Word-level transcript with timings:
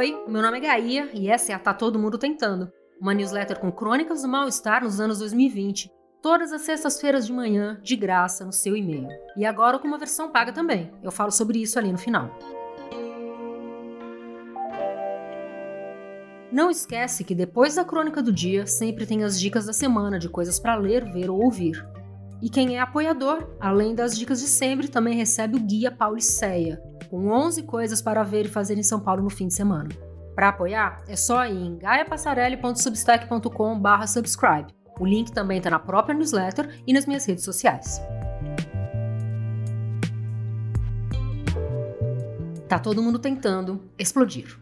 Oi, 0.00 0.18
meu 0.26 0.40
nome 0.40 0.56
é 0.56 0.60
Gaia 0.62 1.10
e 1.12 1.28
essa 1.28 1.52
é 1.52 1.54
a 1.54 1.58
Tá 1.58 1.74
Todo 1.74 1.98
Mundo 1.98 2.16
Tentando, 2.16 2.72
uma 2.98 3.12
newsletter 3.12 3.60
com 3.60 3.70
crônicas 3.70 4.22
do 4.22 4.28
mal-estar 4.28 4.82
nos 4.82 4.98
anos 4.98 5.18
2020, 5.18 5.90
todas 6.22 6.54
as 6.54 6.62
sextas-feiras 6.62 7.26
de 7.26 7.34
manhã, 7.34 7.78
de 7.82 7.96
graça, 7.96 8.42
no 8.42 8.50
seu 8.50 8.74
e-mail. 8.74 9.08
E 9.36 9.44
agora 9.44 9.78
com 9.78 9.86
uma 9.86 9.98
versão 9.98 10.32
paga 10.32 10.54
também, 10.54 10.90
eu 11.02 11.10
falo 11.10 11.30
sobre 11.30 11.60
isso 11.60 11.78
ali 11.78 11.92
no 11.92 11.98
final. 11.98 12.34
Não 16.50 16.70
esquece 16.70 17.22
que 17.22 17.34
depois 17.34 17.74
da 17.74 17.84
crônica 17.84 18.22
do 18.22 18.32
dia 18.32 18.66
sempre 18.66 19.04
tem 19.04 19.22
as 19.22 19.38
dicas 19.38 19.66
da 19.66 19.74
semana 19.74 20.18
de 20.18 20.30
coisas 20.30 20.58
para 20.58 20.76
ler, 20.76 21.12
ver 21.12 21.28
ou 21.28 21.42
ouvir. 21.42 21.86
E 22.40 22.48
quem 22.48 22.78
é 22.78 22.80
apoiador, 22.80 23.54
além 23.60 23.94
das 23.94 24.16
dicas 24.16 24.40
de 24.40 24.46
sempre, 24.46 24.88
também 24.88 25.14
recebe 25.14 25.58
o 25.58 25.60
Guia 25.60 25.90
Pauliceia, 25.90 26.82
com 27.10 27.28
11 27.28 27.64
coisas 27.64 28.00
para 28.00 28.22
ver 28.22 28.46
e 28.46 28.48
fazer 28.48 28.78
em 28.78 28.84
São 28.84 29.00
Paulo 29.00 29.22
no 29.22 29.28
fim 29.28 29.48
de 29.48 29.54
semana. 29.54 29.90
Para 30.34 30.48
apoiar, 30.50 31.02
é 31.08 31.16
só 31.16 31.44
ir 31.44 31.56
em 31.56 31.76
gaiapassarelli.substack.com 31.76 33.82
subscribe. 34.06 34.72
O 34.98 35.04
link 35.04 35.32
também 35.32 35.58
está 35.58 35.68
na 35.70 35.80
própria 35.80 36.14
newsletter 36.14 36.80
e 36.86 36.92
nas 36.92 37.06
minhas 37.06 37.26
redes 37.26 37.42
sociais. 37.44 38.00
Tá 42.68 42.78
todo 42.78 43.02
mundo 43.02 43.18
tentando 43.18 43.82
explodir. 43.98 44.56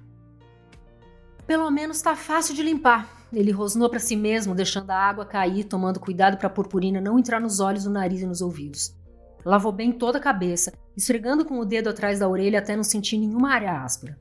Pelo 1.47 1.70
menos 1.70 2.01
tá 2.01 2.17
fácil 2.17 2.55
de 2.55 2.62
limpar, 2.62 3.19
ele 3.33 3.51
rosnou 3.51 3.89
para 3.91 3.98
si 3.98 4.17
mesmo, 4.17 4.55
deixando 4.55 4.91
a 4.91 4.97
água 4.97 5.27
cair, 5.27 5.65
tomando 5.65 6.01
cuidado 6.01 6.39
para 6.39 6.47
a 6.47 6.51
purpurina 6.51 6.98
não 7.01 7.19
entrar 7.19 7.41
nos 7.41 7.61
olhos, 7.61 7.84
no 7.84 7.92
nariz 7.92 8.23
e 8.23 8.27
nos 8.27 8.41
ouvidos. 8.41 8.98
Lavou 9.48 9.73
bem 9.73 9.91
toda 9.93 10.19
a 10.19 10.20
cabeça, 10.20 10.75
esfregando 10.95 11.43
com 11.43 11.59
o 11.59 11.65
dedo 11.65 11.89
atrás 11.89 12.19
da 12.19 12.29
orelha 12.29 12.59
até 12.59 12.77
não 12.77 12.83
sentir 12.83 13.16
nenhuma 13.16 13.51
área 13.51 13.80
áspera. 13.80 14.20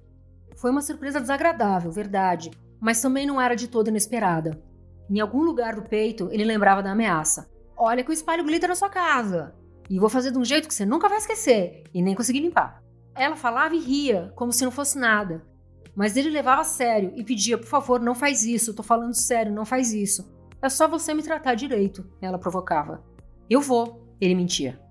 Foi 0.56 0.72
uma 0.72 0.82
surpresa 0.82 1.20
desagradável, 1.20 1.92
verdade, 1.92 2.50
mas 2.80 3.02
também 3.02 3.28
não 3.28 3.42
era 3.42 3.54
de 3.54 3.68
toda 3.68 3.90
inesperada. 3.90 4.58
Em 5.10 5.20
algum 5.20 5.42
lugar 5.44 5.76
do 5.76 5.82
peito, 5.82 6.30
ele 6.32 6.46
lembrava 6.46 6.82
da 6.82 6.94
ameaça. 6.94 7.52
Olha 7.76 8.06
que 8.06 8.10
eu 8.10 8.14
espalho 8.14 8.46
glitter 8.46 8.70
na 8.70 8.76
sua 8.76 8.88
casa. 8.88 9.54
E 9.90 10.00
vou 10.00 10.08
fazer 10.08 10.32
de 10.32 10.38
um 10.38 10.46
jeito 10.46 10.66
que 10.66 10.74
você 10.74 10.86
nunca 10.86 11.10
vai 11.10 11.18
esquecer 11.18 11.84
e 11.94 12.02
nem 12.02 12.16
conseguir 12.16 12.40
limpar. 12.40 12.82
Ela 13.14 13.36
falava 13.36 13.76
e 13.76 13.80
ria, 13.80 14.32
como 14.34 14.54
se 14.54 14.64
não 14.64 14.72
fosse 14.72 14.98
nada. 14.98 15.46
Mas 15.94 16.16
ele 16.16 16.30
levava 16.30 16.62
a 16.62 16.64
sério 16.64 17.12
e 17.18 17.24
pedia, 17.26 17.58
por 17.58 17.68
favor, 17.68 18.00
não 18.00 18.16
faz 18.16 18.46
isso, 18.46 18.74
tô 18.74 18.82
falando 18.82 19.14
sério, 19.14 19.52
não 19.52 19.66
faz 19.66 19.92
isso. 19.92 20.34
É 20.62 20.70
só 20.70 20.88
você 20.88 21.14
me 21.14 21.22
tratar 21.22 21.54
direito, 21.54 22.10
ela 22.22 22.40
provocava. 22.40 23.04
Eu 23.50 23.60
vou, 23.60 24.16
ele 24.22 24.34
mentia. 24.34 24.87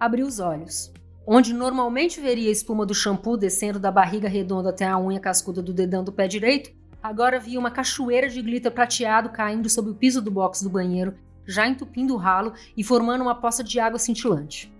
Abriu 0.00 0.26
os 0.26 0.40
olhos. 0.40 0.90
Onde 1.26 1.52
normalmente 1.52 2.22
veria 2.22 2.48
a 2.48 2.52
espuma 2.52 2.86
do 2.86 2.94
shampoo 2.94 3.36
descendo 3.36 3.78
da 3.78 3.92
barriga 3.92 4.30
redonda 4.30 4.70
até 4.70 4.86
a 4.86 4.98
unha 4.98 5.20
cascuda 5.20 5.60
do 5.60 5.74
dedão 5.74 6.02
do 6.02 6.10
pé 6.10 6.26
direito, 6.26 6.70
agora 7.02 7.38
via 7.38 7.60
uma 7.60 7.70
cachoeira 7.70 8.26
de 8.26 8.40
glitter 8.40 8.72
prateado 8.72 9.28
caindo 9.28 9.68
sobre 9.68 9.90
o 9.90 9.94
piso 9.94 10.22
do 10.22 10.30
box 10.30 10.62
do 10.62 10.70
banheiro, 10.70 11.14
já 11.46 11.68
entupindo 11.68 12.14
o 12.14 12.16
ralo 12.16 12.54
e 12.74 12.82
formando 12.82 13.20
uma 13.20 13.34
poça 13.34 13.62
de 13.62 13.78
água 13.78 13.98
cintilante. 13.98 14.72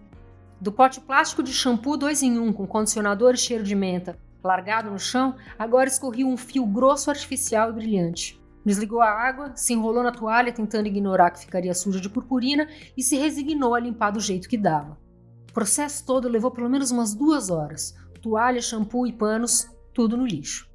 Do 0.58 0.72
pote 0.72 1.02
plástico 1.02 1.42
de 1.42 1.52
shampoo 1.52 1.98
2 1.98 2.22
em 2.22 2.38
1 2.38 2.42
um, 2.42 2.50
com 2.50 2.66
condicionador 2.66 3.34
e 3.34 3.38
cheiro 3.38 3.62
de 3.62 3.74
menta, 3.74 4.18
Largado 4.42 4.90
no 4.90 4.98
chão, 4.98 5.36
agora 5.58 5.86
escorria 5.86 6.26
um 6.26 6.36
fio 6.36 6.64
grosso 6.64 7.10
artificial 7.10 7.68
e 7.68 7.74
brilhante. 7.74 8.40
Desligou 8.64 9.02
a 9.02 9.10
água, 9.10 9.52
se 9.54 9.74
enrolou 9.74 10.02
na 10.02 10.12
toalha 10.12 10.50
tentando 10.50 10.86
ignorar 10.86 11.30
que 11.30 11.40
ficaria 11.40 11.74
suja 11.74 12.00
de 12.00 12.08
purpurina 12.08 12.66
e 12.96 13.02
se 13.02 13.16
resignou 13.16 13.74
a 13.74 13.80
limpar 13.80 14.12
do 14.12 14.20
jeito 14.20 14.48
que 14.48 14.56
dava. 14.56 14.98
O 15.50 15.52
processo 15.52 16.06
todo 16.06 16.28
levou 16.28 16.52
pelo 16.52 16.70
menos 16.70 16.92
umas 16.92 17.12
duas 17.12 17.50
horas. 17.50 17.92
Toalha, 18.22 18.62
shampoo 18.62 19.04
e 19.04 19.12
panos, 19.12 19.68
tudo 19.92 20.16
no 20.16 20.24
lixo. 20.24 20.70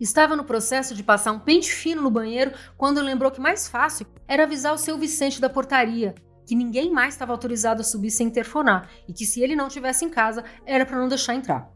Estava 0.00 0.34
no 0.34 0.42
processo 0.42 0.92
de 0.92 1.04
passar 1.04 1.30
um 1.30 1.38
pente 1.38 1.70
fino 1.70 2.02
no 2.02 2.10
banheiro 2.10 2.52
quando 2.76 3.00
lembrou 3.00 3.30
que 3.30 3.40
mais 3.40 3.68
fácil 3.68 4.08
era 4.26 4.42
avisar 4.42 4.74
o 4.74 4.78
seu 4.78 4.98
Vicente 4.98 5.40
da 5.40 5.48
portaria, 5.48 6.16
que 6.44 6.56
ninguém 6.56 6.90
mais 6.90 7.14
estava 7.14 7.30
autorizado 7.30 7.80
a 7.80 7.84
subir 7.84 8.10
sem 8.10 8.26
interfonar 8.26 8.90
e 9.06 9.12
que 9.12 9.24
se 9.24 9.40
ele 9.40 9.54
não 9.54 9.68
estivesse 9.68 10.04
em 10.04 10.10
casa 10.10 10.42
era 10.66 10.84
para 10.84 10.98
não 10.98 11.08
deixar 11.08 11.36
entrar. 11.36 11.70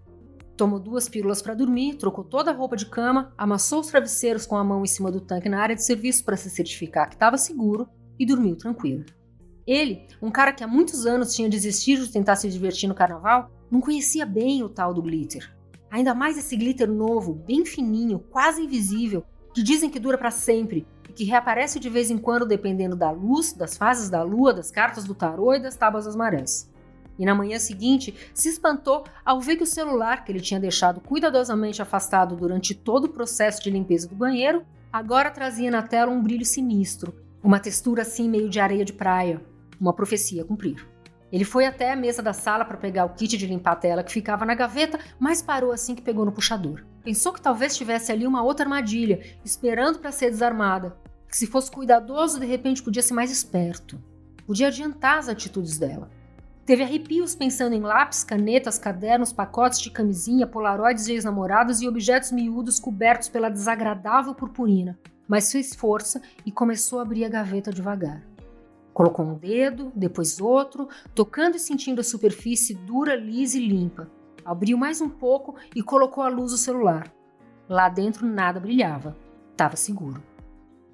Tomou 0.56 0.80
duas 0.80 1.08
pílulas 1.08 1.40
para 1.40 1.54
dormir, 1.54 1.94
trocou 1.94 2.24
toda 2.24 2.50
a 2.50 2.54
roupa 2.54 2.76
de 2.76 2.86
cama, 2.86 3.32
amassou 3.38 3.78
os 3.78 3.86
travesseiros 3.86 4.46
com 4.46 4.56
a 4.56 4.64
mão 4.64 4.82
em 4.82 4.88
cima 4.88 5.12
do 5.12 5.20
tanque 5.20 5.48
na 5.48 5.60
área 5.60 5.76
de 5.76 5.84
serviço 5.84 6.24
para 6.24 6.36
se 6.36 6.50
certificar 6.50 7.08
que 7.08 7.14
estava 7.14 7.38
seguro 7.38 7.88
e 8.18 8.26
dormiu 8.26 8.56
tranquilo. 8.56 9.04
Ele, 9.66 10.06
um 10.20 10.30
cara 10.30 10.52
que 10.52 10.64
há 10.64 10.66
muitos 10.66 11.06
anos 11.06 11.34
tinha 11.34 11.48
desistido 11.48 12.04
de 12.04 12.12
tentar 12.12 12.36
se 12.36 12.48
divertir 12.48 12.88
no 12.88 12.94
carnaval, 12.94 13.50
não 13.70 13.80
conhecia 13.80 14.26
bem 14.26 14.62
o 14.62 14.68
tal 14.68 14.92
do 14.92 15.02
glitter. 15.02 15.54
Ainda 15.90 16.14
mais 16.14 16.38
esse 16.38 16.56
glitter 16.56 16.90
novo, 16.90 17.34
bem 17.34 17.64
fininho, 17.64 18.18
quase 18.18 18.62
invisível, 18.62 19.24
que 19.54 19.62
dizem 19.62 19.90
que 19.90 20.00
dura 20.00 20.18
para 20.18 20.30
sempre 20.30 20.86
e 21.08 21.12
que 21.12 21.24
reaparece 21.24 21.78
de 21.78 21.88
vez 21.88 22.10
em 22.10 22.18
quando 22.18 22.46
dependendo 22.46 22.96
da 22.96 23.10
luz, 23.10 23.52
das 23.52 23.76
fases 23.76 24.08
da 24.08 24.22
lua, 24.22 24.54
das 24.54 24.70
cartas 24.70 25.04
do 25.04 25.14
tarô 25.14 25.54
e 25.54 25.60
das 25.60 25.76
tábuas 25.76 26.06
das 26.06 26.16
marés 26.16 26.72
e 27.18 27.24
na 27.24 27.34
manhã 27.34 27.58
seguinte 27.58 28.14
se 28.34 28.48
espantou 28.48 29.04
ao 29.24 29.40
ver 29.40 29.56
que 29.56 29.62
o 29.62 29.66
celular 29.66 30.24
que 30.24 30.32
ele 30.32 30.40
tinha 30.40 30.60
deixado 30.60 31.00
cuidadosamente 31.00 31.82
afastado 31.82 32.34
durante 32.34 32.74
todo 32.74 33.04
o 33.04 33.08
processo 33.08 33.62
de 33.62 33.70
limpeza 33.70 34.08
do 34.08 34.14
banheiro 34.14 34.64
agora 34.92 35.30
trazia 35.30 35.70
na 35.70 35.82
tela 35.82 36.10
um 36.10 36.22
brilho 36.22 36.44
sinistro, 36.44 37.14
uma 37.42 37.60
textura 37.60 38.02
assim 38.02 38.28
meio 38.28 38.48
de 38.48 38.60
areia 38.60 38.84
de 38.84 38.92
praia, 38.92 39.40
uma 39.82 39.92
profecia 39.92 40.42
a 40.42 40.44
cumprir. 40.44 40.86
Ele 41.32 41.44
foi 41.44 41.64
até 41.64 41.90
a 41.90 41.96
mesa 41.96 42.22
da 42.22 42.32
sala 42.32 42.64
para 42.64 42.76
pegar 42.76 43.06
o 43.06 43.14
kit 43.14 43.36
de 43.36 43.46
limpar 43.46 43.72
a 43.72 43.76
tela 43.76 44.04
que 44.04 44.12
ficava 44.12 44.44
na 44.44 44.54
gaveta, 44.54 44.98
mas 45.18 45.42
parou 45.42 45.72
assim 45.72 45.94
que 45.94 46.02
pegou 46.02 46.24
no 46.24 46.32
puxador. 46.32 46.84
Pensou 47.02 47.32
que 47.32 47.40
talvez 47.40 47.76
tivesse 47.76 48.12
ali 48.12 48.26
uma 48.26 48.42
outra 48.42 48.66
armadilha, 48.66 49.20
esperando 49.44 49.98
para 49.98 50.12
ser 50.12 50.30
desarmada. 50.30 50.94
Que 51.26 51.36
se 51.36 51.46
fosse 51.46 51.70
cuidadoso, 51.70 52.38
de 52.38 52.46
repente 52.46 52.82
podia 52.82 53.02
ser 53.02 53.14
mais 53.14 53.30
esperto. 53.30 53.98
Podia 54.46 54.68
adiantar 54.68 55.18
as 55.18 55.28
atitudes 55.28 55.78
dela. 55.78 56.10
Teve 56.66 56.84
arrepios 56.84 57.34
pensando 57.34 57.74
em 57.74 57.80
lápis, 57.80 58.22
canetas, 58.22 58.78
cadernos, 58.78 59.32
pacotes 59.32 59.80
de 59.80 59.90
camisinha, 59.90 60.46
polaroides 60.46 61.06
de 61.06 61.12
ex-namorados 61.12 61.80
e 61.80 61.88
objetos 61.88 62.30
miúdos 62.30 62.78
cobertos 62.78 63.28
pela 63.28 63.48
desagradável 63.48 64.34
purpurina, 64.34 64.98
mas 65.26 65.50
fez 65.50 65.74
força 65.74 66.20
e 66.46 66.52
começou 66.52 66.98
a 67.00 67.02
abrir 67.02 67.24
a 67.24 67.28
gaveta 67.28 67.72
devagar. 67.72 68.22
Colocou 68.92 69.24
um 69.24 69.34
dedo, 69.34 69.90
depois 69.94 70.40
outro, 70.40 70.88
tocando 71.14 71.56
e 71.56 71.60
sentindo 71.60 72.00
a 72.00 72.04
superfície 72.04 72.74
dura, 72.74 73.16
lisa 73.16 73.58
e 73.58 73.66
limpa. 73.66 74.10
Abriu 74.44 74.76
mais 74.76 75.00
um 75.00 75.08
pouco 75.08 75.54
e 75.74 75.82
colocou 75.82 76.22
à 76.22 76.28
luz 76.28 76.52
o 76.52 76.58
celular. 76.58 77.12
Lá 77.68 77.88
dentro 77.88 78.26
nada 78.26 78.60
brilhava. 78.60 79.16
Estava 79.52 79.76
seguro. 79.76 80.22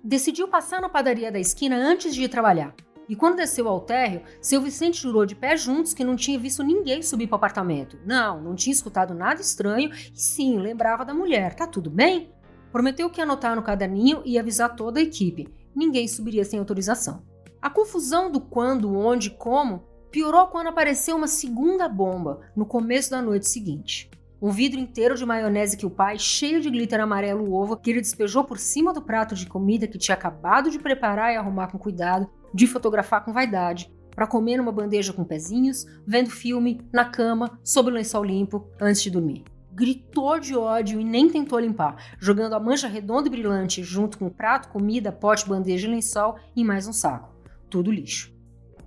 Decidiu 0.05 0.47
passar 0.47 0.81
na 0.81 0.89
padaria 0.89 1.33
da 1.33 1.41
esquina 1.41 1.77
antes 1.77 2.15
de 2.15 2.23
ir 2.23 2.29
trabalhar. 2.29 2.75
E 3.09 3.17
quando 3.17 3.37
desceu 3.37 3.67
ao 3.67 3.81
térreo, 3.81 4.23
seu 4.41 4.61
Vicente 4.61 5.01
jurou 5.01 5.25
de 5.25 5.35
pé 5.35 5.57
juntos 5.57 5.95
que 5.95 6.05
não 6.05 6.15
tinha 6.15 6.39
visto 6.39 6.63
ninguém 6.63 7.03
subir 7.03 7.27
para 7.27 7.35
o 7.35 7.37
apartamento. 7.37 7.99
Não, 8.05 8.41
não 8.41 8.55
tinha 8.55 8.73
escutado 8.73 9.15
nada 9.15 9.41
estranho 9.41 9.91
e 9.93 10.19
sim, 10.21 10.59
lembrava 10.59 11.05
da 11.05 11.15
mulher. 11.15 11.55
Tá 11.55 11.67
tudo 11.67 11.91
bem? 11.91 12.31
Prometeu 12.71 13.09
que 13.09 13.19
ia 13.21 13.25
anotar 13.25 13.57
no 13.57 13.63
caderninho 13.63 14.21
e 14.27 14.39
avisar 14.39 14.77
toda 14.77 15.01
a 15.01 15.03
equipe. 15.03 15.49
Ninguém 15.75 16.07
subiria 16.07 16.45
sem 16.45 16.59
autorização. 16.59 17.23
A 17.61 17.69
confusão 17.69 18.31
do 18.31 18.41
quando, 18.41 18.97
onde 18.97 19.29
e 19.29 19.31
como 19.31 19.83
piorou 20.13 20.47
quando 20.47 20.69
apareceu 20.69 21.17
uma 21.17 21.27
segunda 21.27 21.89
bomba 21.89 22.41
no 22.55 22.65
começo 22.65 23.11
da 23.11 23.21
noite 23.21 23.49
seguinte. 23.49 24.09
Um 24.41 24.51
vidro 24.51 24.79
inteiro 24.79 25.17
de 25.17 25.27
maionese 25.27 25.77
que 25.77 25.85
o 25.85 25.91
pai, 25.91 26.21
cheio 26.21 26.61
de 26.61 26.71
glitter 26.71 27.01
amarelo 27.01 27.53
ovo, 27.53 27.77
que 27.77 27.91
ele 27.91 28.01
despejou 28.01 28.45
por 28.45 28.59
cima 28.59 28.93
do 28.93 29.03
prato 29.03 29.35
de 29.35 29.47
comida 29.47 29.89
que 29.89 29.99
tinha 29.99 30.15
acabado 30.15 30.71
de 30.71 30.79
preparar 30.79 31.33
e 31.33 31.37
arrumar 31.37 31.67
com 31.67 31.79
cuidado, 31.79 32.31
de 32.55 32.69
fotografar 32.69 33.25
com 33.25 33.33
vaidade, 33.33 33.93
para 34.15 34.29
comer 34.29 34.57
numa 34.57 34.71
bandeja 34.71 35.13
com 35.13 35.25
pezinhos, 35.25 35.85
vendo 36.07 36.31
filme, 36.31 36.81
na 36.93 37.05
cama, 37.05 37.59
sob 37.65 37.91
o 37.91 37.93
lençol 37.93 38.23
limpo, 38.23 38.69
antes 38.81 39.03
de 39.03 39.11
dormir. 39.11 39.43
Gritou 39.73 40.39
de 40.39 40.57
ódio 40.57 41.01
e 41.01 41.05
nem 41.05 41.29
tentou 41.29 41.59
limpar, 41.59 42.17
jogando 42.21 42.55
a 42.55 42.61
mancha 42.61 42.87
redonda 42.87 43.27
e 43.27 43.31
brilhante 43.31 43.83
junto 43.83 44.19
com 44.19 44.31
prato, 44.31 44.69
comida, 44.69 45.11
pote, 45.11 45.49
bandeja 45.49 45.89
e 45.89 45.91
lençol 45.91 46.37
em 46.57 46.65
mais 46.65 46.87
um 46.87 46.93
saco. 46.93 47.38
Tudo 47.71 47.93
lixo. 47.93 48.33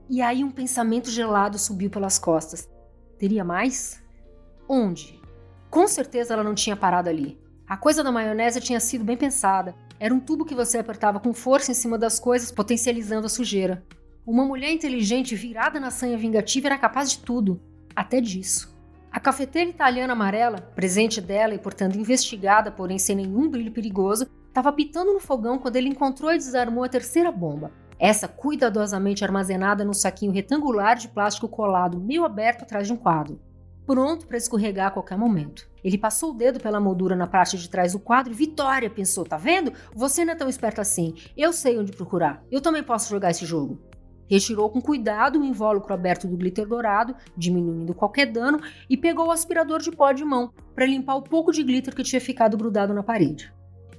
E 0.10 0.22
aí 0.22 0.44
um 0.44 0.52
pensamento 0.52 1.10
gelado 1.10 1.58
subiu 1.58 1.90
pelas 1.90 2.20
costas. 2.20 2.70
Teria 3.18 3.44
mais? 3.44 4.04
Onde? 4.68 5.22
Com 5.70 5.88
certeza 5.88 6.34
ela 6.34 6.44
não 6.44 6.56
tinha 6.56 6.76
parado 6.76 7.10
ali. 7.10 7.40
A 7.68 7.78
coisa 7.78 8.04
da 8.04 8.12
maionese 8.12 8.60
tinha 8.60 8.80
sido 8.80 9.06
bem 9.06 9.16
pensada, 9.16 9.76
era 10.00 10.14
um 10.14 10.20
tubo 10.20 10.44
que 10.44 10.56
você 10.56 10.80
apertava 10.80 11.20
com 11.20 11.32
força 11.32 11.72
em 11.72 11.76
cima 11.76 11.98
das 11.98 12.20
coisas, 12.20 12.52
potencializando 12.52 13.28
a 13.28 13.30
sujeira. 13.30 13.86
Uma 14.26 14.44
mulher 14.44 14.72
inteligente 14.72 15.36
virada 15.36 15.80
na 15.80 15.92
sanha 15.92 16.18
vingativa 16.18 16.68
era 16.68 16.78
capaz 16.78 17.12
de 17.12 17.20
tudo, 17.20 17.62
até 17.96 18.20
disso. 18.20 18.76
A 19.12 19.20
cafeteira 19.20 19.70
italiana 19.70 20.14
amarela, 20.14 20.60
presente 20.76 21.22
dela 21.22 21.54
e 21.54 21.60
portanto 21.60 22.00
investigada, 22.00 22.72
porém 22.72 22.98
sem 22.98 23.16
nenhum 23.16 23.48
brilho 23.48 23.72
perigoso, 23.72 24.28
estava 24.48 24.74
pitando 24.74 25.14
no 25.14 25.20
fogão 25.20 25.60
quando 25.60 25.76
ele 25.76 25.90
encontrou 25.90 26.34
e 26.34 26.38
desarmou 26.38 26.84
a 26.84 26.90
terceira 26.90 27.32
bomba. 27.32 27.72
Essa 28.02 28.28
cuidadosamente 28.28 29.24
armazenada 29.24 29.86
num 29.86 29.94
saquinho 29.94 30.32
retangular 30.32 30.98
de 30.98 31.08
plástico 31.08 31.48
colado, 31.48 32.00
meio 32.00 32.26
aberto 32.26 32.64
atrás 32.64 32.88
de 32.88 32.94
um 32.94 32.98
quadro. 32.98 33.40
pronto 33.86 34.26
para 34.26 34.38
escorregar 34.38 34.88
a 34.88 34.92
qualquer 34.92 35.18
momento. 35.20 35.70
Ele 35.84 36.00
passou 36.00 36.32
o 36.32 36.34
dedo 36.34 36.60
pela 36.60 36.80
moldura 36.80 37.16
na 37.16 37.28
parte 37.28 37.60
de 37.60 37.70
trás 37.70 37.92
do 37.92 38.00
quadro 38.00 38.34
e 38.34 38.36
Vitória 38.36 38.90
pensou: 38.90 39.24
tá 39.24 39.38
vendo? 39.38 39.72
Você 39.94 40.26
não 40.26 40.34
é 40.34 40.36
tão 40.36 40.50
esperto 40.50 40.82
assim. 40.82 41.14
Eu 41.38 41.54
sei 41.54 41.78
onde 41.78 41.92
procurar. 41.92 42.44
Eu 42.50 42.60
também 42.60 42.82
posso 42.82 43.08
jogar 43.08 43.30
esse 43.30 43.46
jogo. 43.46 43.80
Retirou 44.28 44.68
com 44.72 44.82
cuidado 44.82 45.40
o 45.40 45.46
invólucro 45.46 45.94
aberto 45.94 46.28
do 46.28 46.38
glitter 46.38 46.68
dourado, 46.68 47.16
diminuindo 47.38 47.94
qualquer 47.94 48.32
dano, 48.32 48.60
e 48.90 48.98
pegou 48.98 49.28
o 49.28 49.32
aspirador 49.32 49.80
de 49.80 49.92
pó 49.92 50.12
de 50.12 50.26
mão 50.26 50.52
para 50.74 50.88
limpar 50.88 51.18
o 51.18 51.22
pouco 51.22 51.52
de 51.52 51.62
glitter 51.62 51.94
que 51.94 52.02
tinha 52.02 52.22
ficado 52.22 52.58
grudado 52.58 52.96
na 52.96 53.04
parede. 53.04 53.54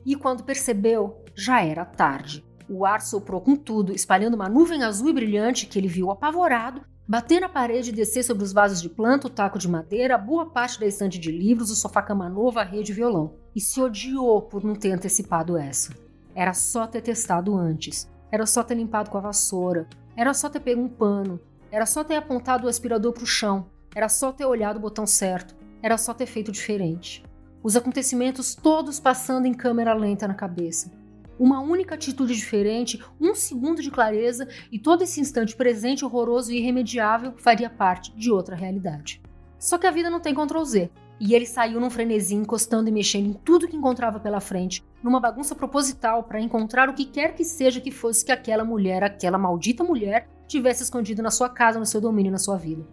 E 0.04 0.16
quando 0.16 0.42
percebeu, 0.42 1.22
já 1.36 1.62
era 1.62 1.84
tarde. 1.84 2.44
O 2.72 2.86
ar 2.86 3.02
soprou 3.02 3.40
com 3.40 3.54
tudo, 3.54 3.92
espalhando 3.92 4.34
uma 4.34 4.48
nuvem 4.48 4.82
azul 4.82 5.10
e 5.10 5.12
brilhante 5.12 5.66
que 5.66 5.78
ele 5.78 5.88
viu 5.88 6.10
apavorado 6.10 6.80
bater 7.06 7.42
na 7.42 7.48
parede 7.48 7.90
e 7.90 7.92
descer 7.92 8.22
sobre 8.22 8.42
os 8.42 8.54
vasos 8.54 8.80
de 8.80 8.88
planta, 8.88 9.26
o 9.26 9.30
taco 9.30 9.58
de 9.58 9.68
madeira, 9.68 10.16
boa 10.16 10.46
parte 10.46 10.80
da 10.80 10.86
estante 10.86 11.18
de 11.18 11.30
livros, 11.30 11.70
o 11.70 11.76
sofá-cama 11.76 12.26
novo, 12.26 12.58
a 12.58 12.64
rede 12.64 12.90
e 12.90 12.94
violão. 12.94 13.34
E 13.54 13.60
se 13.60 13.78
odiou 13.82 14.40
por 14.40 14.64
não 14.64 14.74
ter 14.74 14.92
antecipado 14.92 15.58
essa. 15.58 15.92
Era 16.34 16.54
só 16.54 16.86
ter 16.86 17.02
testado 17.02 17.54
antes. 17.54 18.08
Era 18.30 18.46
só 18.46 18.62
ter 18.62 18.76
limpado 18.76 19.10
com 19.10 19.18
a 19.18 19.20
vassoura. 19.20 19.86
Era 20.16 20.32
só 20.32 20.48
ter 20.48 20.60
pego 20.60 20.80
um 20.80 20.88
pano. 20.88 21.38
Era 21.70 21.84
só 21.84 22.02
ter 22.02 22.16
apontado 22.16 22.66
o 22.66 22.70
aspirador 22.70 23.12
para 23.12 23.24
o 23.24 23.26
chão. 23.26 23.66
Era 23.94 24.08
só 24.08 24.32
ter 24.32 24.46
olhado 24.46 24.78
o 24.78 24.80
botão 24.80 25.06
certo. 25.06 25.54
Era 25.82 25.98
só 25.98 26.14
ter 26.14 26.24
feito 26.24 26.50
diferente. 26.50 27.22
Os 27.62 27.76
acontecimentos 27.76 28.54
todos 28.54 28.98
passando 28.98 29.44
em 29.44 29.52
câmera 29.52 29.92
lenta 29.92 30.26
na 30.26 30.34
cabeça. 30.34 31.01
Uma 31.42 31.58
única 31.58 31.96
atitude 31.96 32.36
diferente, 32.36 33.02
um 33.20 33.34
segundo 33.34 33.82
de 33.82 33.90
clareza 33.90 34.46
e 34.70 34.78
todo 34.78 35.02
esse 35.02 35.20
instante 35.20 35.56
presente, 35.56 36.04
horroroso 36.04 36.52
e 36.52 36.58
irremediável 36.58 37.34
faria 37.36 37.68
parte 37.68 38.14
de 38.14 38.30
outra 38.30 38.54
realidade. 38.54 39.20
Só 39.58 39.76
que 39.76 39.88
a 39.88 39.90
vida 39.90 40.08
não 40.08 40.20
tem 40.20 40.32
Ctrl 40.32 40.62
Z. 40.62 40.88
E 41.18 41.34
ele 41.34 41.44
saiu 41.44 41.80
num 41.80 41.90
frenesi, 41.90 42.36
encostando 42.36 42.88
e 42.88 42.92
mexendo 42.92 43.26
em 43.26 43.32
tudo 43.32 43.66
que 43.66 43.76
encontrava 43.76 44.20
pela 44.20 44.38
frente, 44.38 44.84
numa 45.02 45.18
bagunça 45.18 45.52
proposital 45.52 46.22
para 46.22 46.40
encontrar 46.40 46.88
o 46.88 46.94
que 46.94 47.06
quer 47.06 47.34
que 47.34 47.44
seja 47.44 47.80
que 47.80 47.90
fosse 47.90 48.24
que 48.24 48.30
aquela 48.30 48.64
mulher, 48.64 49.02
aquela 49.02 49.36
maldita 49.36 49.82
mulher, 49.82 50.28
tivesse 50.46 50.84
escondido 50.84 51.24
na 51.24 51.30
sua 51.32 51.48
casa, 51.48 51.76
no 51.76 51.86
seu 51.86 52.00
domínio, 52.00 52.30
na 52.30 52.38
sua 52.38 52.56
vida. 52.56 52.86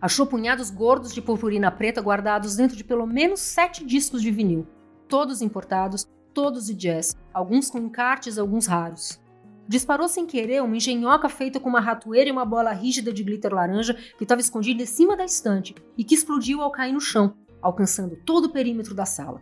Achou 0.00 0.26
punhados 0.26 0.68
gordos 0.68 1.14
de 1.14 1.22
purpurina 1.22 1.70
preta 1.70 2.00
guardados 2.00 2.56
dentro 2.56 2.76
de 2.76 2.82
pelo 2.82 3.06
menos 3.06 3.38
sete 3.38 3.86
discos 3.86 4.20
de 4.20 4.32
vinil, 4.32 4.66
todos 5.08 5.40
importados, 5.40 6.08
todos 6.34 6.66
de 6.66 6.74
jazz, 6.74 7.16
alguns 7.32 7.70
com 7.70 7.78
encartes, 7.78 8.36
alguns 8.36 8.66
raros. 8.66 9.20
Disparou 9.66 10.08
sem 10.08 10.26
querer 10.26 10.62
uma 10.62 10.76
engenhoca 10.76 11.28
feita 11.28 11.58
com 11.58 11.70
uma 11.70 11.80
ratoeira 11.80 12.28
e 12.28 12.32
uma 12.32 12.44
bola 12.44 12.72
rígida 12.72 13.12
de 13.12 13.22
glitter 13.22 13.54
laranja 13.54 13.94
que 14.18 14.24
estava 14.24 14.40
escondida 14.40 14.82
em 14.82 14.86
cima 14.86 15.16
da 15.16 15.24
estante 15.24 15.74
e 15.96 16.04
que 16.04 16.14
explodiu 16.14 16.60
ao 16.60 16.70
cair 16.70 16.92
no 16.92 17.00
chão, 17.00 17.34
alcançando 17.62 18.16
todo 18.26 18.46
o 18.46 18.52
perímetro 18.52 18.94
da 18.94 19.06
sala. 19.06 19.40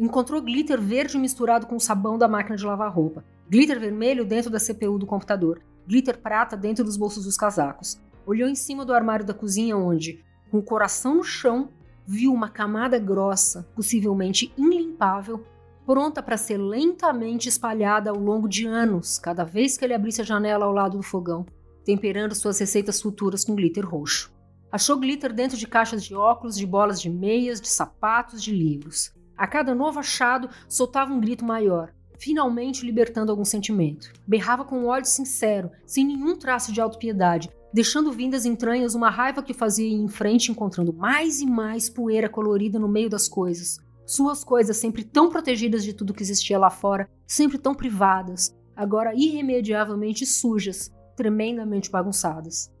Encontrou 0.00 0.42
glitter 0.42 0.80
verde 0.80 1.16
misturado 1.16 1.66
com 1.66 1.76
o 1.76 1.80
sabão 1.80 2.18
da 2.18 2.26
máquina 2.26 2.56
de 2.56 2.64
lavar 2.64 2.92
roupa, 2.92 3.24
glitter 3.48 3.78
vermelho 3.78 4.24
dentro 4.24 4.50
da 4.50 4.58
CPU 4.58 4.98
do 4.98 5.06
computador, 5.06 5.62
glitter 5.86 6.18
prata 6.18 6.56
dentro 6.56 6.82
dos 6.82 6.96
bolsos 6.96 7.24
dos 7.24 7.36
casacos. 7.36 8.00
Olhou 8.26 8.48
em 8.48 8.54
cima 8.54 8.84
do 8.84 8.94
armário 8.94 9.24
da 9.24 9.34
cozinha, 9.34 9.76
onde, 9.76 10.24
com 10.50 10.58
o 10.58 10.62
coração 10.62 11.16
no 11.16 11.22
chão, 11.22 11.70
viu 12.06 12.32
uma 12.32 12.48
camada 12.48 12.98
grossa, 12.98 13.68
possivelmente 13.76 14.52
ilimpável, 14.56 15.44
pronta 15.86 16.22
para 16.22 16.36
ser 16.36 16.58
lentamente 16.58 17.48
espalhada 17.48 18.10
ao 18.10 18.16
longo 18.16 18.48
de 18.48 18.66
anos, 18.66 19.18
cada 19.18 19.44
vez 19.44 19.76
que 19.76 19.84
ele 19.84 19.94
abrisse 19.94 20.20
a 20.20 20.24
janela 20.24 20.64
ao 20.64 20.72
lado 20.72 20.96
do 20.96 21.02
fogão, 21.02 21.44
temperando 21.84 22.34
suas 22.34 22.58
receitas 22.58 23.00
futuras 23.00 23.44
com 23.44 23.54
glitter 23.54 23.88
roxo. 23.88 24.32
Achou 24.70 24.98
glitter 24.98 25.32
dentro 25.32 25.56
de 25.56 25.66
caixas 25.66 26.04
de 26.04 26.14
óculos, 26.14 26.56
de 26.56 26.66
bolas 26.66 27.00
de 27.00 27.10
meias, 27.10 27.60
de 27.60 27.68
sapatos, 27.68 28.42
de 28.42 28.52
livros. 28.52 29.12
A 29.36 29.46
cada 29.46 29.74
novo 29.74 29.98
achado, 29.98 30.48
soltava 30.68 31.12
um 31.12 31.20
grito 31.20 31.44
maior, 31.44 31.92
finalmente 32.18 32.86
libertando 32.86 33.32
algum 33.32 33.44
sentimento. 33.44 34.12
Berrava 34.26 34.64
com 34.64 34.78
um 34.78 34.86
ódio 34.86 35.10
sincero, 35.10 35.70
sem 35.84 36.06
nenhum 36.06 36.36
traço 36.36 36.72
de 36.72 36.80
autopiedade, 36.80 37.50
deixando 37.72 38.12
vindo 38.12 38.32
das 38.32 38.44
entranhas 38.44 38.94
uma 38.94 39.10
raiva 39.10 39.42
que 39.42 39.52
fazia 39.52 39.86
ir 39.86 39.94
em 39.94 40.08
frente, 40.08 40.50
encontrando 40.50 40.92
mais 40.92 41.40
e 41.40 41.46
mais 41.46 41.90
poeira 41.90 42.28
colorida 42.28 42.78
no 42.78 42.88
meio 42.88 43.10
das 43.10 43.28
coisas. 43.28 43.80
Suas 44.04 44.44
coisas 44.44 44.76
sempre 44.76 45.04
tão 45.04 45.30
protegidas 45.30 45.84
de 45.84 45.92
tudo 45.92 46.14
que 46.14 46.22
existia 46.22 46.58
lá 46.58 46.70
fora, 46.70 47.08
sempre 47.26 47.58
tão 47.58 47.74
privadas, 47.74 48.54
agora 48.74 49.14
irremediavelmente 49.14 50.26
sujas, 50.26 50.92
tremendamente 51.16 51.90
bagunçadas 51.90 52.72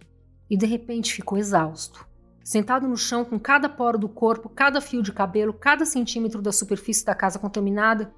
e 0.52 0.56
de 0.56 0.66
repente 0.66 1.14
ficou 1.14 1.38
exausto. 1.38 2.06
Sentado 2.44 2.86
no 2.86 2.94
chão 2.94 3.24
com 3.24 3.40
cada 3.40 3.70
poro 3.70 3.96
do 3.96 4.06
corpo, 4.06 4.50
cada 4.50 4.82
fio 4.82 5.02
de 5.02 5.10
cabelo, 5.10 5.54
cada 5.54 5.86
centímetro 5.86 6.42
da 6.42 6.52
superfície 6.52 7.06
da 7.06 7.14
casa 7.14 7.38
contaminada, 7.38 8.12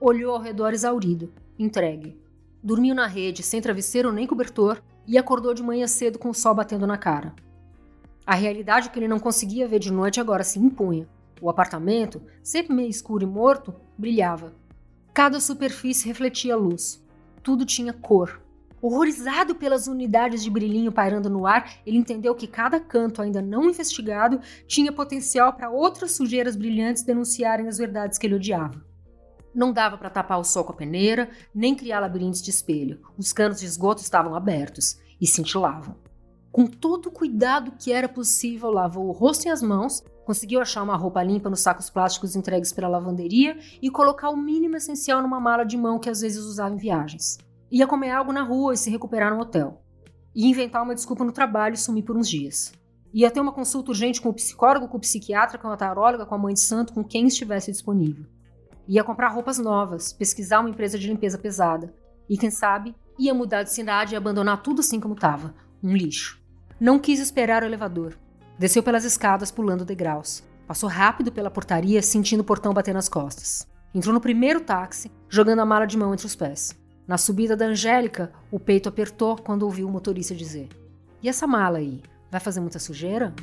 olhou 0.00 0.36
ao 0.36 0.40
redor 0.40 0.72
exaurido, 0.72 1.32
entregue. 1.58 2.16
Dormiu 2.62 2.94
na 2.94 3.08
rede, 3.08 3.42
sem 3.42 3.60
travesseiro 3.60 4.12
nem 4.12 4.24
cobertor, 4.24 4.80
e 5.04 5.18
acordou 5.18 5.52
de 5.52 5.64
manhã 5.64 5.88
cedo 5.88 6.16
com 6.16 6.30
o 6.30 6.34
sol 6.34 6.54
batendo 6.54 6.86
na 6.86 6.96
cara. 6.96 7.34
A 8.24 8.36
realidade 8.36 8.90
que 8.90 8.98
ele 9.00 9.08
não 9.08 9.18
conseguia 9.18 9.66
ver 9.66 9.80
de 9.80 9.90
noite 9.90 10.20
agora 10.20 10.44
se 10.44 10.60
impunha. 10.60 11.08
O 11.40 11.48
apartamento, 11.48 12.22
sempre 12.42 12.74
meio 12.74 12.88
escuro 12.88 13.24
e 13.24 13.26
morto, 13.26 13.74
brilhava. 13.96 14.52
Cada 15.12 15.40
superfície 15.40 16.06
refletia 16.06 16.56
luz. 16.56 17.04
Tudo 17.42 17.64
tinha 17.64 17.92
cor, 17.92 18.40
Horrorizado 18.82 19.54
pelas 19.54 19.86
unidades 19.86 20.42
de 20.42 20.48
brilhinho 20.48 20.90
pairando 20.90 21.28
no 21.28 21.46
ar, 21.46 21.70
ele 21.84 21.98
entendeu 21.98 22.34
que 22.34 22.46
cada 22.46 22.80
canto 22.80 23.20
ainda 23.20 23.42
não 23.42 23.68
investigado 23.68 24.40
tinha 24.66 24.90
potencial 24.90 25.52
para 25.52 25.70
outras 25.70 26.12
sujeiras 26.12 26.56
brilhantes 26.56 27.02
denunciarem 27.02 27.68
as 27.68 27.76
verdades 27.76 28.16
que 28.16 28.26
ele 28.26 28.36
odiava. 28.36 28.82
Não 29.54 29.70
dava 29.70 29.98
para 29.98 30.08
tapar 30.08 30.38
o 30.38 30.44
sol 30.44 30.64
com 30.64 30.72
a 30.72 30.76
peneira, 30.76 31.28
nem 31.54 31.74
criar 31.74 32.00
labirintos 32.00 32.40
de 32.40 32.50
espelho. 32.50 33.02
Os 33.18 33.34
canos 33.34 33.60
de 33.60 33.66
esgoto 33.66 34.00
estavam 34.00 34.34
abertos 34.34 34.98
e 35.20 35.26
cintilavam. 35.26 35.96
Com 36.52 36.66
todo 36.66 37.06
o 37.06 37.12
cuidado 37.12 37.72
que 37.78 37.92
era 37.92 38.08
possível, 38.08 38.70
lavou 38.70 39.06
o 39.06 39.12
rosto 39.12 39.46
e 39.46 39.48
as 39.48 39.62
mãos, 39.62 40.02
conseguiu 40.24 40.60
achar 40.60 40.82
uma 40.82 40.96
roupa 40.96 41.22
limpa 41.22 41.48
nos 41.48 41.60
sacos 41.60 41.88
plásticos 41.88 42.34
entregues 42.34 42.72
pela 42.72 42.88
lavanderia 42.88 43.56
e 43.80 43.88
colocar 43.88 44.30
o 44.30 44.36
mínimo 44.36 44.76
essencial 44.76 45.22
numa 45.22 45.38
mala 45.40 45.64
de 45.64 45.76
mão 45.76 45.98
que 45.98 46.10
às 46.10 46.20
vezes 46.20 46.44
usava 46.44 46.74
em 46.74 46.78
viagens. 46.78 47.38
Ia 47.70 47.86
comer 47.86 48.10
algo 48.10 48.32
na 48.32 48.42
rua 48.42 48.74
e 48.74 48.76
se 48.76 48.90
recuperar 48.90 49.32
no 49.32 49.40
hotel. 49.40 49.80
Ia 50.34 50.48
inventar 50.48 50.82
uma 50.82 50.94
desculpa 50.94 51.24
no 51.24 51.30
trabalho 51.30 51.74
e 51.74 51.78
sumir 51.78 52.02
por 52.02 52.16
uns 52.16 52.28
dias. 52.28 52.72
Ia 53.14 53.30
ter 53.30 53.40
uma 53.40 53.52
consulta 53.52 53.92
urgente 53.92 54.20
com 54.20 54.28
o 54.28 54.34
psicólogo, 54.34 54.88
com 54.88 54.96
o 54.96 55.00
psiquiatra, 55.00 55.58
com 55.58 55.68
a 55.68 55.76
taróloga, 55.76 56.26
com 56.26 56.34
a 56.34 56.38
mãe 56.38 56.54
de 56.54 56.60
santo, 56.60 56.92
com 56.92 57.04
quem 57.04 57.28
estivesse 57.28 57.70
disponível. 57.70 58.26
Ia 58.88 59.04
comprar 59.04 59.28
roupas 59.28 59.58
novas, 59.58 60.12
pesquisar 60.12 60.60
uma 60.60 60.70
empresa 60.70 60.98
de 60.98 61.06
limpeza 61.06 61.38
pesada. 61.38 61.94
E 62.28 62.36
quem 62.36 62.50
sabe, 62.50 62.94
ia 63.16 63.32
mudar 63.32 63.62
de 63.62 63.72
cidade 63.72 64.14
e 64.14 64.16
abandonar 64.16 64.62
tudo 64.62 64.80
assim 64.80 64.98
como 64.98 65.14
estava 65.14 65.54
um 65.82 65.92
lixo. 65.96 66.39
Não 66.80 66.98
quis 66.98 67.20
esperar 67.20 67.62
o 67.62 67.66
elevador. 67.66 68.16
Desceu 68.58 68.82
pelas 68.82 69.04
escadas, 69.04 69.50
pulando 69.50 69.84
degraus. 69.84 70.42
Passou 70.66 70.88
rápido 70.88 71.30
pela 71.30 71.50
portaria, 71.50 72.00
sentindo 72.00 72.40
o 72.40 72.44
portão 72.44 72.72
bater 72.72 72.94
nas 72.94 73.06
costas. 73.06 73.68
Entrou 73.94 74.14
no 74.14 74.20
primeiro 74.20 74.62
táxi, 74.62 75.12
jogando 75.28 75.58
a 75.58 75.66
mala 75.66 75.86
de 75.86 75.98
mão 75.98 76.14
entre 76.14 76.24
os 76.24 76.34
pés. 76.34 76.74
Na 77.06 77.18
subida 77.18 77.54
da 77.54 77.66
Angélica, 77.66 78.32
o 78.50 78.58
peito 78.58 78.88
apertou 78.88 79.36
quando 79.36 79.64
ouviu 79.64 79.86
o 79.86 79.90
motorista 79.90 80.34
dizer: 80.34 80.70
E 81.22 81.28
essa 81.28 81.46
mala 81.46 81.76
aí? 81.76 82.02
Vai 82.30 82.40
fazer 82.40 82.60
muita 82.60 82.78
sujeira? 82.78 83.34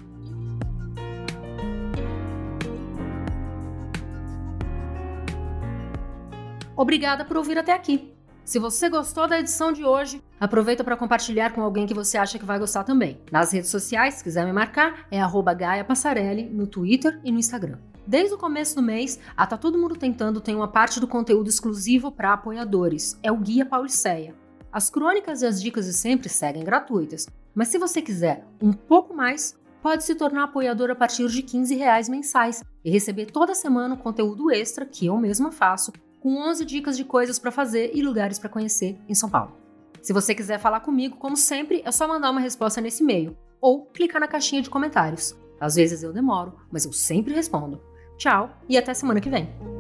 Obrigada 6.76 7.24
por 7.24 7.38
ouvir 7.38 7.60
até 7.60 7.74
aqui. 7.74 8.17
Se 8.48 8.60
você 8.60 8.88
gostou 8.88 9.28
da 9.28 9.38
edição 9.38 9.74
de 9.74 9.84
hoje, 9.84 10.24
aproveita 10.40 10.82
para 10.82 10.96
compartilhar 10.96 11.52
com 11.52 11.62
alguém 11.62 11.86
que 11.86 11.94
você 11.94 12.18
acha 12.18 12.40
que 12.40 12.46
vai 12.46 12.58
gostar 12.58 12.86
também. 12.86 13.20
Nas 13.30 13.52
redes 13.52 13.70
sociais, 13.70 14.14
se 14.14 14.24
quiser 14.24 14.46
me 14.46 14.54
marcar, 14.54 15.06
é 15.12 15.20
Gaia 15.54 15.84
Passarelli 15.84 16.50
no 16.50 16.66
Twitter 16.66 17.20
e 17.26 17.32
no 17.34 17.40
Instagram. 17.40 17.78
Desde 18.08 18.34
o 18.34 18.38
começo 18.38 18.74
do 18.74 18.82
mês, 18.82 19.20
a 19.36 19.46
Tá 19.46 19.58
Todo 19.58 19.78
Mundo 19.78 19.98
Tentando 19.98 20.40
tem 20.40 20.56
uma 20.56 20.70
parte 20.70 20.98
do 20.98 21.10
conteúdo 21.10 21.50
exclusivo 21.50 22.10
para 22.10 22.32
apoiadores. 22.32 23.20
É 23.22 23.30
o 23.30 23.36
Guia 23.36 23.66
Pauliceia. 23.66 24.34
As 24.72 24.90
crônicas 24.90 25.42
e 25.42 25.46
as 25.46 25.62
dicas 25.62 25.86
de 25.86 25.92
sempre 25.92 26.30
seguem 26.30 26.64
gratuitas, 26.64 27.28
mas 27.54 27.68
se 27.68 27.78
você 27.78 28.02
quiser 28.02 28.46
um 28.62 28.72
pouco 28.72 29.14
mais, 29.14 29.58
pode 29.82 30.06
se 30.06 30.16
tornar 30.16 30.46
apoiador 30.46 30.90
a 30.90 30.96
partir 30.96 31.28
de 31.28 31.44
15 31.44 31.76
reais 31.76 32.08
mensais 32.08 32.64
e 32.86 32.90
receber 32.90 33.26
toda 33.26 33.54
semana 33.54 33.98
conteúdo 33.98 34.50
extra 34.50 34.86
que 34.86 35.08
eu 35.08 35.18
mesma 35.18 35.52
faço, 35.52 35.92
com 36.20 36.38
11 36.38 36.66
dicas 36.66 36.98
de 36.98 37.04
coisas 37.04 37.40
para 37.40 37.52
fazer 37.52 37.92
e 37.94 38.02
lugares 38.02 38.40
para 38.40 38.50
conhecer 38.50 38.98
em 39.08 39.16
São 39.16 39.30
Paulo. 39.30 39.56
Se 40.02 40.14
você 40.14 40.34
quiser 40.34 40.60
falar 40.60 40.80
comigo, 40.80 41.18
como 41.18 41.36
sempre, 41.36 41.82
é 41.86 41.92
só 41.92 42.08
mandar 42.08 42.32
uma 42.32 42.40
resposta 42.42 42.80
nesse 42.80 43.04
e-mail 43.04 43.38
ou 43.60 43.86
clicar 43.86 44.22
na 44.22 44.28
caixinha 44.28 44.62
de 44.62 44.70
comentários. 44.70 45.36
Às 45.60 45.76
vezes 45.76 46.04
eu 46.04 46.14
demoro, 46.14 46.56
mas 46.72 46.86
eu 46.86 46.94
sempre 46.94 47.34
respondo. 47.34 47.82
Tchau 48.18 48.50
e 48.70 48.78
até 48.78 48.94
semana 48.94 49.20
que 49.20 49.30
vem. 49.30 49.77